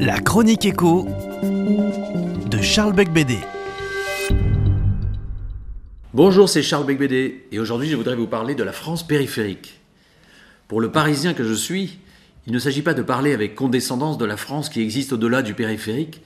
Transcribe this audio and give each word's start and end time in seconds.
La 0.00 0.20
chronique 0.20 0.66
écho 0.66 1.08
de 1.42 2.60
Charles 2.60 2.92
Becbédé. 2.92 3.38
Bonjour, 6.12 6.46
c'est 6.50 6.62
Charles 6.62 6.84
Becbédé 6.84 7.46
et 7.52 7.58
aujourd'hui 7.58 7.88
je 7.88 7.96
voudrais 7.96 8.16
vous 8.16 8.26
parler 8.26 8.54
de 8.54 8.62
la 8.62 8.72
France 8.72 9.06
périphérique. 9.06 9.80
Pour 10.68 10.82
le 10.82 10.92
Parisien 10.92 11.32
que 11.32 11.42
je 11.42 11.54
suis, 11.54 11.98
il 12.46 12.52
ne 12.52 12.58
s'agit 12.58 12.82
pas 12.82 12.92
de 12.92 13.00
parler 13.00 13.32
avec 13.32 13.54
condescendance 13.54 14.18
de 14.18 14.26
la 14.26 14.36
France 14.36 14.68
qui 14.68 14.82
existe 14.82 15.14
au-delà 15.14 15.40
du 15.40 15.54
périphérique, 15.54 16.20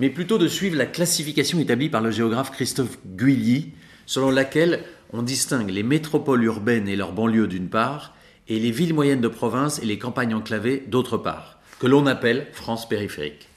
mais 0.00 0.10
plutôt 0.10 0.38
de 0.38 0.48
suivre 0.48 0.76
la 0.76 0.86
classification 0.86 1.60
établie 1.60 1.88
par 1.88 2.00
le 2.00 2.10
géographe 2.10 2.50
Christophe 2.50 2.98
Guilly, 3.06 3.74
selon 4.06 4.30
laquelle 4.30 4.82
on 5.12 5.22
distingue 5.22 5.70
les 5.70 5.84
métropoles 5.84 6.42
urbaines 6.42 6.88
et 6.88 6.96
leurs 6.96 7.12
banlieues 7.12 7.46
d'une 7.46 7.68
part, 7.68 8.16
et 8.48 8.58
les 8.58 8.72
villes 8.72 8.92
moyennes 8.92 9.20
de 9.20 9.28
province 9.28 9.78
et 9.80 9.86
les 9.86 9.98
campagnes 9.98 10.34
enclavées 10.34 10.82
d'autre 10.88 11.16
part 11.16 11.59
que 11.80 11.86
l'on 11.86 12.06
appelle 12.06 12.46
France 12.52 12.86
périphérique. 12.86 13.48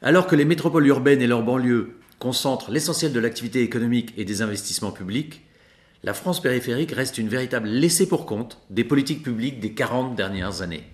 Alors 0.00 0.28
que 0.28 0.36
les 0.36 0.44
métropoles 0.44 0.86
urbaines 0.86 1.20
et 1.20 1.26
leurs 1.26 1.42
banlieues 1.42 1.96
concentrent 2.20 2.70
l'essentiel 2.70 3.12
de 3.12 3.18
l'activité 3.18 3.60
économique 3.62 4.14
et 4.16 4.24
des 4.24 4.40
investissements 4.40 4.92
publics, 4.92 5.42
la 6.04 6.14
France 6.14 6.40
périphérique 6.40 6.92
reste 6.92 7.18
une 7.18 7.28
véritable 7.28 7.68
laissée 7.68 8.08
pour 8.08 8.24
compte 8.24 8.60
des 8.70 8.84
politiques 8.84 9.24
publiques 9.24 9.58
des 9.58 9.72
40 9.72 10.14
dernières 10.14 10.62
années. 10.62 10.84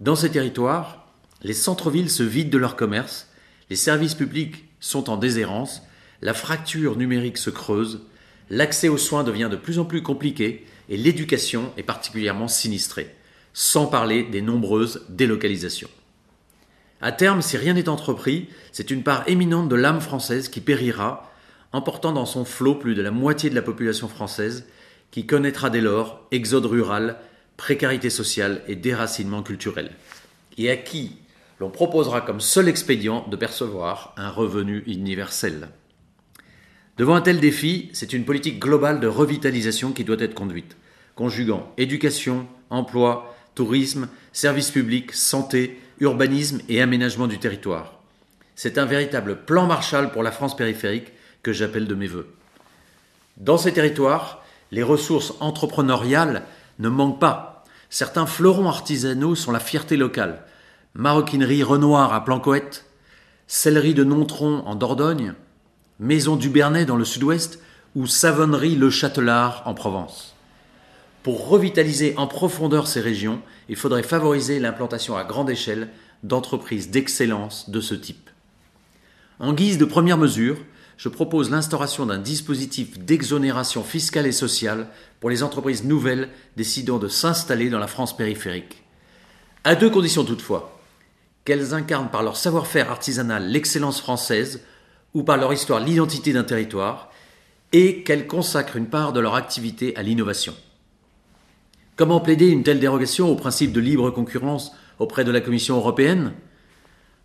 Dans 0.00 0.16
ces 0.16 0.30
territoires, 0.30 1.12
les 1.42 1.52
centres-villes 1.52 2.10
se 2.10 2.22
vident 2.22 2.50
de 2.50 2.58
leur 2.58 2.74
commerce, 2.74 3.28
les 3.68 3.76
services 3.76 4.14
publics 4.14 4.64
sont 4.80 5.10
en 5.10 5.18
déshérence, 5.18 5.82
la 6.22 6.32
fracture 6.32 6.96
numérique 6.96 7.36
se 7.36 7.50
creuse, 7.50 8.00
l'accès 8.48 8.88
aux 8.88 8.98
soins 8.98 9.24
devient 9.24 9.48
de 9.50 9.56
plus 9.56 9.78
en 9.78 9.84
plus 9.84 10.02
compliqué 10.02 10.64
et 10.88 10.96
l'éducation 10.96 11.70
est 11.76 11.82
particulièrement 11.82 12.48
sinistrée 12.48 13.14
sans 13.52 13.86
parler 13.86 14.24
des 14.24 14.42
nombreuses 14.42 15.04
délocalisations. 15.08 15.90
À 17.00 17.12
terme, 17.12 17.40
si 17.40 17.56
rien 17.56 17.74
n'est 17.74 17.88
entrepris, 17.88 18.48
c'est 18.72 18.90
une 18.90 19.02
part 19.02 19.24
éminente 19.26 19.68
de 19.68 19.76
l'âme 19.76 20.00
française 20.00 20.48
qui 20.48 20.60
périra, 20.60 21.32
emportant 21.72 22.12
dans 22.12 22.26
son 22.26 22.44
flot 22.44 22.74
plus 22.74 22.94
de 22.94 23.02
la 23.02 23.10
moitié 23.10 23.48
de 23.48 23.54
la 23.54 23.62
population 23.62 24.08
française, 24.08 24.66
qui 25.10 25.26
connaîtra 25.26 25.70
dès 25.70 25.80
lors 25.80 26.26
exode 26.30 26.66
rural, 26.66 27.16
précarité 27.56 28.10
sociale 28.10 28.62
et 28.68 28.76
déracinement 28.76 29.42
culturel, 29.42 29.90
et 30.58 30.70
à 30.70 30.76
qui 30.76 31.16
l'on 31.58 31.70
proposera 31.70 32.20
comme 32.20 32.40
seul 32.40 32.68
expédient 32.68 33.26
de 33.28 33.36
percevoir 33.36 34.14
un 34.16 34.30
revenu 34.30 34.82
universel. 34.86 35.68
Devant 36.96 37.14
un 37.14 37.20
tel 37.20 37.40
défi, 37.40 37.88
c'est 37.92 38.12
une 38.12 38.24
politique 38.24 38.58
globale 38.58 39.00
de 39.00 39.06
revitalisation 39.06 39.92
qui 39.92 40.04
doit 40.04 40.20
être 40.20 40.34
conduite, 40.34 40.76
conjuguant 41.14 41.72
éducation, 41.76 42.46
emploi, 42.68 43.34
tourisme, 43.60 44.08
services 44.32 44.70
publics, 44.70 45.12
santé, 45.12 45.78
urbanisme 46.00 46.62
et 46.70 46.80
aménagement 46.80 47.26
du 47.26 47.38
territoire. 47.38 48.00
C'est 48.54 48.78
un 48.78 48.86
véritable 48.86 49.44
plan 49.44 49.66
Marshall 49.66 50.12
pour 50.12 50.22
la 50.22 50.32
France 50.32 50.56
périphérique 50.56 51.12
que 51.42 51.52
j'appelle 51.52 51.86
de 51.86 51.94
mes 51.94 52.06
voeux. 52.06 52.32
Dans 53.36 53.58
ces 53.58 53.74
territoires, 53.74 54.42
les 54.70 54.82
ressources 54.82 55.34
entrepreneuriales 55.40 56.44
ne 56.78 56.88
manquent 56.88 57.20
pas. 57.20 57.66
Certains 57.90 58.24
fleurons 58.24 58.66
artisanaux 58.66 59.34
sont 59.34 59.52
la 59.52 59.60
fierté 59.60 59.98
locale. 59.98 60.42
Maroquinerie 60.94 61.62
Renoir 61.62 62.14
à 62.14 62.24
Plancoët, 62.24 62.86
sellerie 63.46 63.92
de 63.92 64.04
Nontron 64.04 64.62
en 64.64 64.74
Dordogne, 64.74 65.34
maison 65.98 66.36
du 66.36 66.48
Bernet 66.48 66.86
dans 66.86 66.96
le 66.96 67.04
sud-ouest 67.04 67.60
ou 67.94 68.06
savonnerie 68.06 68.76
Le 68.76 68.88
Châtelard 68.88 69.64
en 69.66 69.74
Provence. 69.74 70.34
Pour 71.22 71.48
revitaliser 71.48 72.14
en 72.16 72.26
profondeur 72.26 72.86
ces 72.86 73.00
régions, 73.00 73.42
il 73.68 73.76
faudrait 73.76 74.02
favoriser 74.02 74.58
l'implantation 74.58 75.16
à 75.16 75.24
grande 75.24 75.50
échelle 75.50 75.88
d'entreprises 76.22 76.90
d'excellence 76.90 77.68
de 77.70 77.80
ce 77.80 77.94
type. 77.94 78.30
En 79.38 79.52
guise 79.52 79.78
de 79.78 79.84
première 79.84 80.18
mesure, 80.18 80.58
je 80.96 81.08
propose 81.08 81.50
l'instauration 81.50 82.04
d'un 82.04 82.18
dispositif 82.18 82.98
d'exonération 82.98 83.82
fiscale 83.82 84.26
et 84.26 84.32
sociale 84.32 84.88
pour 85.18 85.30
les 85.30 85.42
entreprises 85.42 85.84
nouvelles 85.84 86.28
décidant 86.56 86.98
de 86.98 87.08
s'installer 87.08 87.70
dans 87.70 87.78
la 87.78 87.86
France 87.86 88.16
périphérique. 88.16 88.82
À 89.64 89.74
deux 89.74 89.90
conditions 89.90 90.24
toutefois 90.24 90.78
qu'elles 91.44 91.72
incarnent 91.74 92.10
par 92.10 92.22
leur 92.22 92.36
savoir-faire 92.36 92.90
artisanal 92.90 93.48
l'excellence 93.48 94.00
française 94.00 94.62
ou 95.14 95.22
par 95.22 95.38
leur 95.38 95.52
histoire 95.52 95.80
l'identité 95.80 96.32
d'un 96.32 96.44
territoire, 96.44 97.10
et 97.72 98.02
qu'elles 98.02 98.26
consacrent 98.26 98.76
une 98.76 98.88
part 98.88 99.12
de 99.12 99.20
leur 99.20 99.34
activité 99.34 99.96
à 99.96 100.02
l'innovation. 100.02 100.54
Comment 102.00 102.20
plaider 102.20 102.46
une 102.46 102.62
telle 102.62 102.80
dérogation 102.80 103.28
au 103.28 103.34
principe 103.34 103.72
de 103.72 103.80
libre 103.80 104.10
concurrence 104.10 104.72
auprès 104.98 105.22
de 105.22 105.30
la 105.30 105.42
Commission 105.42 105.76
européenne? 105.76 106.32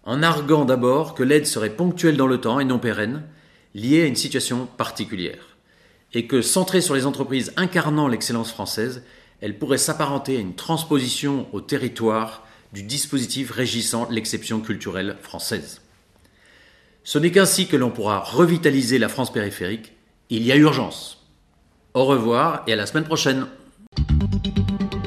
En 0.04 0.22
arguant 0.22 0.66
d'abord 0.66 1.16
que 1.16 1.24
l'aide 1.24 1.46
serait 1.46 1.70
ponctuelle 1.70 2.18
dans 2.18 2.28
le 2.28 2.42
temps 2.42 2.60
et 2.60 2.66
non 2.66 2.78
pérenne, 2.78 3.24
liée 3.74 4.02
à 4.02 4.06
une 4.06 4.18
situation 4.18 4.66
particulière, 4.66 5.56
et 6.14 6.28
que 6.28 6.42
centrée 6.42 6.82
sur 6.82 6.94
les 6.94 7.06
entreprises 7.06 7.54
incarnant 7.56 8.10
l'excellence 8.10 8.52
française, 8.52 9.04
elle 9.40 9.58
pourrait 9.58 9.78
s'apparenter 9.78 10.36
à 10.36 10.42
une 10.42 10.56
transposition 10.56 11.48
au 11.54 11.62
territoire 11.62 12.46
du 12.74 12.84
dispositif 12.84 13.52
régissant 13.52 14.10
l'exception 14.12 14.60
culturelle 14.60 15.16
française. 15.22 15.80
Ce 17.06 17.18
n'est 17.18 17.32
qu'ainsi 17.32 17.68
que 17.68 17.78
l'on 17.78 17.92
pourra 17.92 18.20
revitaliser 18.20 19.00
la 19.00 19.08
France 19.08 19.32
périphérique. 19.32 19.94
Il 20.30 20.44
y 20.44 20.52
a 20.52 20.58
urgence. 20.58 21.26
Au 21.94 22.04
revoir 22.04 22.64
et 22.68 22.74
à 22.74 22.76
la 22.76 22.88
semaine 22.88 23.06
prochaine. 23.06 23.48
thank 23.98 24.94
you 24.94 25.02